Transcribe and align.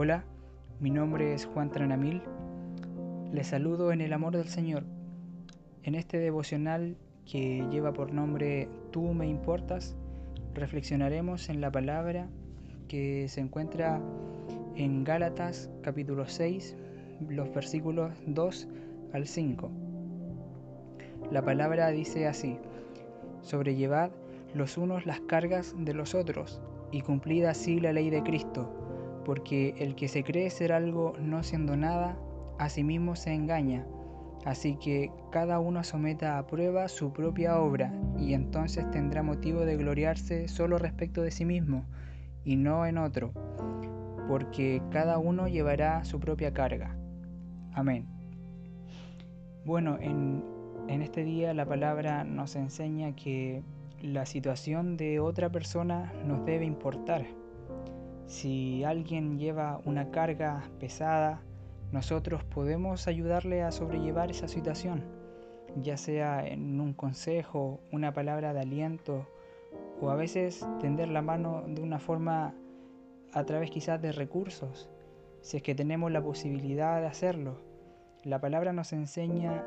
Hola, 0.00 0.22
mi 0.78 0.90
nombre 0.90 1.34
es 1.34 1.44
Juan 1.44 1.72
Tranamil. 1.72 2.22
Les 3.32 3.48
saludo 3.48 3.90
en 3.90 4.00
el 4.00 4.12
amor 4.12 4.36
del 4.36 4.46
Señor. 4.46 4.84
En 5.82 5.96
este 5.96 6.18
devocional 6.18 6.96
que 7.28 7.66
lleva 7.68 7.92
por 7.92 8.12
nombre 8.12 8.68
Tú 8.92 9.12
me 9.12 9.26
importas, 9.26 9.96
reflexionaremos 10.54 11.48
en 11.48 11.60
la 11.60 11.72
palabra 11.72 12.28
que 12.86 13.26
se 13.26 13.40
encuentra 13.40 14.00
en 14.76 15.02
Gálatas 15.02 15.68
capítulo 15.82 16.28
6, 16.28 16.76
los 17.28 17.52
versículos 17.52 18.12
2 18.28 18.68
al 19.14 19.26
5. 19.26 19.68
La 21.32 21.42
palabra 21.42 21.88
dice 21.88 22.28
así, 22.28 22.56
sobrellevad 23.42 24.12
los 24.54 24.78
unos 24.78 25.06
las 25.06 25.18
cargas 25.22 25.74
de 25.76 25.92
los 25.92 26.14
otros 26.14 26.62
y 26.92 27.00
cumplid 27.00 27.46
así 27.46 27.80
la 27.80 27.92
ley 27.92 28.10
de 28.10 28.22
Cristo 28.22 28.77
porque 29.28 29.74
el 29.76 29.94
que 29.94 30.08
se 30.08 30.24
cree 30.24 30.48
ser 30.48 30.72
algo 30.72 31.12
no 31.20 31.42
siendo 31.42 31.76
nada, 31.76 32.16
a 32.58 32.70
sí 32.70 32.82
mismo 32.82 33.14
se 33.14 33.34
engaña. 33.34 33.86
Así 34.46 34.76
que 34.76 35.12
cada 35.30 35.60
uno 35.60 35.84
someta 35.84 36.38
a 36.38 36.46
prueba 36.46 36.88
su 36.88 37.12
propia 37.12 37.60
obra 37.60 37.92
y 38.18 38.32
entonces 38.32 38.90
tendrá 38.90 39.22
motivo 39.22 39.66
de 39.66 39.76
gloriarse 39.76 40.48
solo 40.48 40.78
respecto 40.78 41.20
de 41.20 41.30
sí 41.30 41.44
mismo 41.44 41.84
y 42.42 42.56
no 42.56 42.86
en 42.86 42.96
otro, 42.96 43.32
porque 44.28 44.80
cada 44.90 45.18
uno 45.18 45.46
llevará 45.46 46.06
su 46.06 46.20
propia 46.20 46.54
carga. 46.54 46.96
Amén. 47.74 48.06
Bueno, 49.66 49.98
en, 50.00 50.42
en 50.88 51.02
este 51.02 51.22
día 51.22 51.52
la 51.52 51.66
palabra 51.66 52.24
nos 52.24 52.56
enseña 52.56 53.14
que 53.14 53.62
la 54.00 54.24
situación 54.24 54.96
de 54.96 55.20
otra 55.20 55.50
persona 55.52 56.14
nos 56.24 56.46
debe 56.46 56.64
importar 56.64 57.26
si 58.28 58.84
alguien 58.84 59.38
lleva 59.38 59.80
una 59.86 60.10
carga 60.10 60.62
pesada, 60.78 61.40
nosotros 61.92 62.44
podemos 62.44 63.08
ayudarle 63.08 63.62
a 63.62 63.72
sobrellevar 63.72 64.30
esa 64.30 64.48
situación, 64.48 65.02
ya 65.76 65.96
sea 65.96 66.46
en 66.46 66.78
un 66.78 66.92
consejo, 66.92 67.80
una 67.90 68.12
palabra 68.12 68.52
de 68.52 68.60
aliento 68.60 69.26
o 70.00 70.10
a 70.10 70.14
veces 70.14 70.66
tender 70.80 71.08
la 71.08 71.22
mano 71.22 71.64
de 71.66 71.80
una 71.80 71.98
forma 71.98 72.54
a 73.32 73.44
través 73.44 73.70
quizás 73.70 74.00
de 74.02 74.12
recursos, 74.12 74.90
si 75.40 75.56
es 75.56 75.62
que 75.62 75.74
tenemos 75.74 76.12
la 76.12 76.22
posibilidad 76.22 77.00
de 77.00 77.06
hacerlo. 77.06 77.56
La 78.24 78.40
palabra 78.40 78.74
nos 78.74 78.92
enseña 78.92 79.64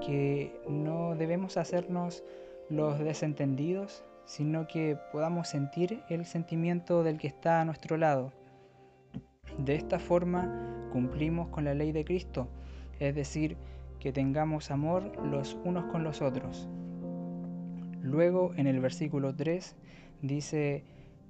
que 0.00 0.58
no 0.66 1.14
debemos 1.14 1.58
hacernos 1.58 2.24
los 2.70 2.98
desentendidos, 2.98 4.02
sino 4.28 4.66
que 4.66 4.98
podamos 5.10 5.48
sentir 5.48 6.02
el 6.10 6.26
sentimiento 6.26 7.02
del 7.02 7.16
que 7.16 7.26
está 7.26 7.62
a 7.62 7.64
nuestro 7.64 7.96
lado. 7.96 8.34
De 9.56 9.74
esta 9.74 9.98
forma 9.98 10.86
cumplimos 10.92 11.48
con 11.48 11.64
la 11.64 11.72
ley 11.72 11.92
de 11.92 12.04
Cristo, 12.04 12.46
es 13.00 13.14
decir, 13.14 13.56
que 13.98 14.12
tengamos 14.12 14.70
amor 14.70 15.16
los 15.24 15.58
unos 15.64 15.86
con 15.86 16.04
los 16.04 16.20
otros. 16.20 16.68
Luego 18.02 18.52
en 18.56 18.66
el 18.66 18.80
versículo 18.80 19.34
3 19.34 19.74
dice, 20.20 20.84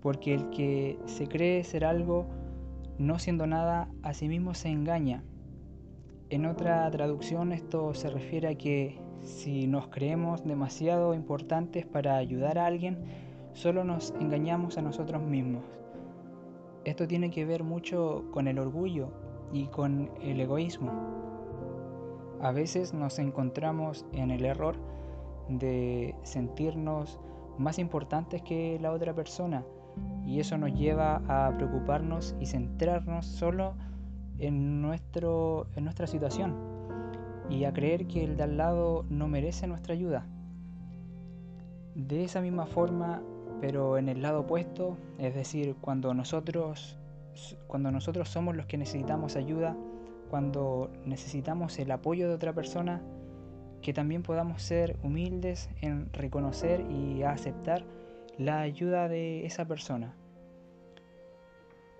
porque 0.00 0.32
el 0.32 0.50
que 0.50 0.96
se 1.06 1.26
cree 1.26 1.64
ser 1.64 1.84
algo, 1.84 2.28
no 2.96 3.18
siendo 3.18 3.48
nada, 3.48 3.88
a 4.04 4.14
sí 4.14 4.28
mismo 4.28 4.54
se 4.54 4.68
engaña. 4.68 5.24
En 6.30 6.46
otra 6.46 6.88
traducción 6.92 7.50
esto 7.50 7.92
se 7.92 8.08
refiere 8.08 8.46
a 8.46 8.54
que 8.54 9.00
si 9.24 9.66
nos 9.66 9.88
creemos 9.88 10.44
demasiado 10.44 11.14
importantes 11.14 11.86
para 11.86 12.16
ayudar 12.16 12.58
a 12.58 12.66
alguien, 12.66 12.98
solo 13.54 13.82
nos 13.84 14.14
engañamos 14.20 14.78
a 14.78 14.82
nosotros 14.82 15.22
mismos. 15.22 15.64
Esto 16.84 17.08
tiene 17.08 17.30
que 17.30 17.46
ver 17.46 17.64
mucho 17.64 18.24
con 18.30 18.46
el 18.46 18.58
orgullo 18.58 19.08
y 19.52 19.66
con 19.66 20.10
el 20.20 20.40
egoísmo. 20.40 20.92
A 22.40 22.52
veces 22.52 22.92
nos 22.92 23.18
encontramos 23.18 24.04
en 24.12 24.30
el 24.30 24.44
error 24.44 24.76
de 25.48 26.14
sentirnos 26.22 27.18
más 27.56 27.78
importantes 27.78 28.42
que 28.42 28.78
la 28.80 28.92
otra 28.92 29.14
persona 29.14 29.64
y 30.26 30.40
eso 30.40 30.58
nos 30.58 30.74
lleva 30.74 31.22
a 31.28 31.56
preocuparnos 31.56 32.34
y 32.40 32.46
centrarnos 32.46 33.24
solo 33.24 33.74
en, 34.38 34.82
nuestro, 34.82 35.68
en 35.76 35.84
nuestra 35.84 36.06
situación 36.06 36.73
y 37.48 37.64
a 37.64 37.72
creer 37.72 38.06
que 38.06 38.24
el 38.24 38.36
de 38.36 38.44
al 38.44 38.56
lado 38.56 39.04
no 39.08 39.28
merece 39.28 39.66
nuestra 39.66 39.94
ayuda. 39.94 40.26
De 41.94 42.24
esa 42.24 42.40
misma 42.40 42.66
forma, 42.66 43.22
pero 43.60 43.98
en 43.98 44.08
el 44.08 44.22
lado 44.22 44.40
opuesto, 44.40 44.96
es 45.18 45.34
decir, 45.34 45.76
cuando 45.80 46.14
nosotros, 46.14 46.98
cuando 47.66 47.90
nosotros 47.90 48.28
somos 48.28 48.56
los 48.56 48.66
que 48.66 48.78
necesitamos 48.78 49.36
ayuda, 49.36 49.76
cuando 50.30 50.90
necesitamos 51.04 51.78
el 51.78 51.90
apoyo 51.90 52.28
de 52.28 52.34
otra 52.34 52.52
persona, 52.52 53.02
que 53.82 53.92
también 53.92 54.22
podamos 54.22 54.62
ser 54.62 54.96
humildes 55.02 55.68
en 55.82 56.12
reconocer 56.12 56.80
y 56.90 57.22
aceptar 57.22 57.84
la 58.38 58.60
ayuda 58.60 59.08
de 59.08 59.46
esa 59.46 59.66
persona. 59.66 60.14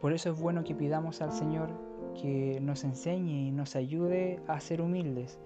Por 0.00 0.12
eso 0.12 0.30
es 0.30 0.38
bueno 0.38 0.64
que 0.64 0.74
pidamos 0.74 1.22
al 1.22 1.32
Señor 1.32 1.87
que 2.14 2.60
nos 2.60 2.84
enseñe 2.84 3.48
y 3.48 3.50
nos 3.50 3.76
ayude 3.76 4.40
a 4.46 4.60
ser 4.60 4.80
humildes, 4.80 5.38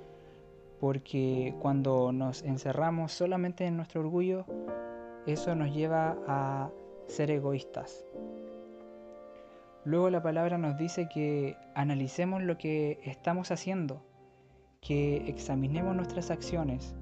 porque 0.81 1.55
cuando 1.61 2.13
nos 2.13 2.43
encerramos 2.43 3.13
solamente 3.13 3.67
en 3.67 3.77
nuestro 3.77 4.01
orgullo, 4.01 4.47
eso 5.27 5.55
nos 5.55 5.75
lleva 5.75 6.17
a 6.27 6.71
ser 7.07 7.31
egoístas. 7.31 8.05
Luego 9.85 10.11
la 10.11 10.23
palabra 10.23 10.59
nos 10.59 10.77
dice 10.77 11.09
que 11.13 11.57
analicemos 11.75 12.43
lo 12.43 12.57
que 12.59 13.01
estamos 13.05 13.51
haciendo, 13.51 14.03
que 14.81 15.29
examinemos 15.29 15.97
nuestras 15.97 16.31
acciones 16.31 16.95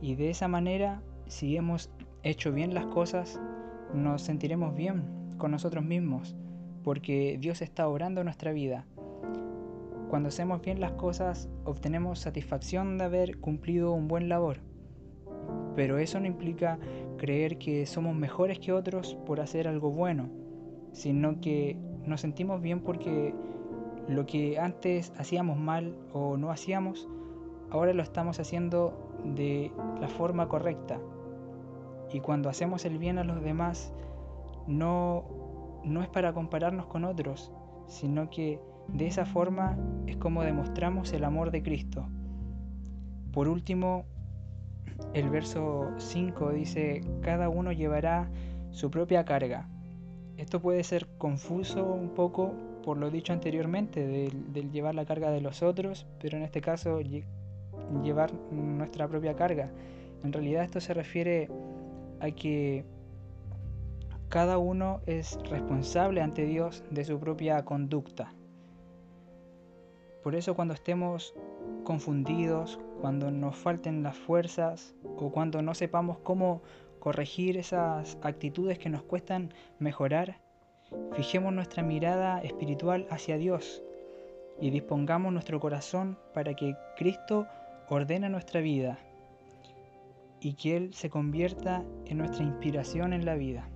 y 0.00 0.14
de 0.14 0.30
esa 0.30 0.48
manera, 0.48 1.02
si 1.26 1.56
hemos 1.56 1.90
hecho 2.22 2.52
bien 2.52 2.74
las 2.74 2.86
cosas, 2.86 3.40
nos 3.92 4.22
sentiremos 4.22 4.74
bien 4.74 5.04
con 5.36 5.50
nosotros 5.50 5.84
mismos 5.84 6.36
porque 6.82 7.36
Dios 7.40 7.62
está 7.62 7.88
obrando 7.88 8.24
nuestra 8.24 8.52
vida. 8.52 8.84
Cuando 10.08 10.28
hacemos 10.28 10.60
bien 10.60 10.80
las 10.80 10.92
cosas, 10.92 11.48
obtenemos 11.64 12.18
satisfacción 12.18 12.98
de 12.98 13.04
haber 13.04 13.38
cumplido 13.38 13.92
un 13.92 14.08
buen 14.08 14.28
labor. 14.28 14.58
Pero 15.76 15.98
eso 15.98 16.18
no 16.18 16.26
implica 16.26 16.78
creer 17.16 17.58
que 17.58 17.86
somos 17.86 18.16
mejores 18.16 18.58
que 18.58 18.72
otros 18.72 19.14
por 19.26 19.40
hacer 19.40 19.68
algo 19.68 19.90
bueno, 19.90 20.28
sino 20.92 21.40
que 21.40 21.76
nos 22.04 22.22
sentimos 22.22 22.60
bien 22.60 22.80
porque 22.80 23.34
lo 24.08 24.26
que 24.26 24.58
antes 24.58 25.12
hacíamos 25.16 25.58
mal 25.58 25.96
o 26.12 26.36
no 26.36 26.50
hacíamos, 26.50 27.08
ahora 27.70 27.92
lo 27.92 28.02
estamos 28.02 28.40
haciendo 28.40 29.14
de 29.24 29.70
la 30.00 30.08
forma 30.08 30.48
correcta. 30.48 30.98
Y 32.12 32.20
cuando 32.20 32.48
hacemos 32.48 32.84
el 32.84 32.98
bien 32.98 33.18
a 33.18 33.24
los 33.24 33.42
demás, 33.42 33.92
no 34.66 35.24
no 35.84 36.02
es 36.02 36.08
para 36.08 36.32
compararnos 36.32 36.86
con 36.86 37.04
otros, 37.04 37.52
sino 37.86 38.30
que 38.30 38.60
de 38.88 39.06
esa 39.06 39.24
forma 39.24 39.78
es 40.06 40.16
como 40.16 40.42
demostramos 40.42 41.12
el 41.12 41.24
amor 41.24 41.50
de 41.50 41.62
Cristo. 41.62 42.06
Por 43.32 43.48
último, 43.48 44.04
el 45.14 45.30
verso 45.30 45.90
5 45.96 46.50
dice, 46.52 47.02
cada 47.22 47.48
uno 47.48 47.72
llevará 47.72 48.30
su 48.70 48.90
propia 48.90 49.24
carga. 49.24 49.68
Esto 50.36 50.60
puede 50.60 50.82
ser 50.84 51.06
confuso 51.18 51.84
un 51.84 52.10
poco 52.10 52.54
por 52.82 52.96
lo 52.96 53.10
dicho 53.10 53.32
anteriormente, 53.32 54.06
del, 54.06 54.70
llevar 54.72 54.94
la 54.94 55.04
carga 55.04 55.30
de 55.30 55.40
los 55.40 55.62
otros, 55.62 56.06
pero 56.20 56.36
en 56.36 56.42
este 56.42 56.60
caso 56.60 57.00
llevar 58.02 58.32
nuestra 58.50 59.08
propia 59.08 59.34
carga. 59.34 59.70
En 60.24 60.32
realidad 60.32 60.64
esto 60.64 60.80
se 60.80 60.94
refiere 60.94 61.48
a 62.20 62.30
que 62.30 62.84
cada 64.30 64.58
uno 64.58 65.00
es 65.06 65.40
responsable 65.50 66.20
ante 66.20 66.46
Dios 66.46 66.84
de 66.88 67.04
su 67.04 67.18
propia 67.18 67.64
conducta. 67.64 68.32
Por 70.22 70.36
eso 70.36 70.54
cuando 70.54 70.72
estemos 70.72 71.34
confundidos, 71.82 72.78
cuando 73.00 73.32
nos 73.32 73.56
falten 73.56 74.04
las 74.04 74.16
fuerzas 74.16 74.94
o 75.16 75.32
cuando 75.32 75.62
no 75.62 75.74
sepamos 75.74 76.18
cómo 76.18 76.62
corregir 77.00 77.56
esas 77.56 78.18
actitudes 78.22 78.78
que 78.78 78.88
nos 78.88 79.02
cuestan 79.02 79.52
mejorar, 79.80 80.38
fijemos 81.14 81.52
nuestra 81.52 81.82
mirada 81.82 82.40
espiritual 82.40 83.08
hacia 83.10 83.36
Dios 83.36 83.82
y 84.60 84.70
dispongamos 84.70 85.32
nuestro 85.32 85.58
corazón 85.58 86.16
para 86.34 86.54
que 86.54 86.76
Cristo 86.96 87.48
ordene 87.88 88.28
nuestra 88.28 88.60
vida 88.60 88.96
y 90.40 90.54
que 90.54 90.76
Él 90.76 90.94
se 90.94 91.10
convierta 91.10 91.82
en 92.06 92.18
nuestra 92.18 92.44
inspiración 92.44 93.12
en 93.12 93.24
la 93.24 93.34
vida. 93.34 93.68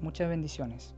Muchas 0.00 0.28
bendiciones. 0.28 0.94